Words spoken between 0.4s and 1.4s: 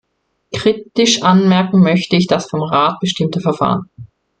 Kritisch